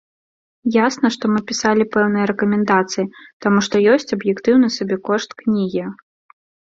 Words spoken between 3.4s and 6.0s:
таму што ёсць аб'ектыўны сабекошт кнігі.